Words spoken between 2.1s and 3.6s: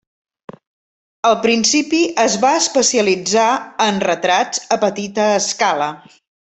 es va especialitzar